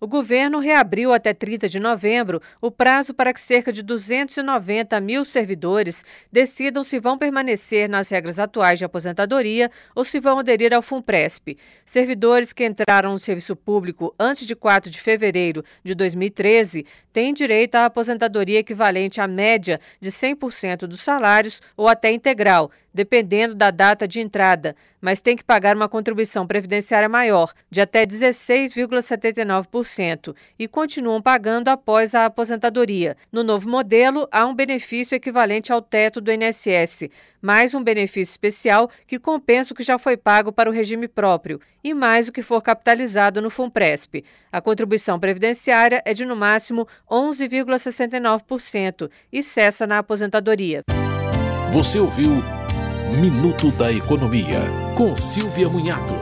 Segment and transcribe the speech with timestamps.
[0.00, 5.26] O governo reabriu até 30 de novembro o prazo para que cerca de 290 mil
[5.26, 6.02] servidores
[6.32, 11.58] decidam se vão permanecer nas regras atuais de aposentadoria ou se vão aderir ao FUNPRESP.
[11.84, 17.74] Servidores que entraram no serviço público antes de 4 de fevereiro de 2013 têm direito
[17.74, 24.08] à aposentadoria equivalente à média de 100% dos salários ou até integral, dependendo da data
[24.08, 29.89] de entrada, mas tem que pagar uma contribuição previdenciária maior, de até 16,79%,
[30.58, 33.16] e continuam pagando após a aposentadoria.
[33.32, 37.08] No novo modelo, há um benefício equivalente ao teto do INSS,
[37.42, 41.60] mais um benefício especial que compensa o que já foi pago para o regime próprio
[41.82, 44.24] e mais o que for capitalizado no FUNPRESP.
[44.52, 50.82] A contribuição previdenciária é de no máximo 11,69% e cessa na aposentadoria.
[51.72, 52.42] Você ouviu
[53.18, 54.60] Minuto da Economia,
[54.96, 56.14] com Silvia Munhato.